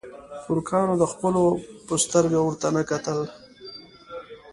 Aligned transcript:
ترکانو 0.45 0.93
د 0.97 1.03
خپلو 1.11 1.43
په 1.87 1.93
سترګه 2.03 2.39
ورته 2.41 2.67
نه 2.75 2.83
کتل. 2.89 3.19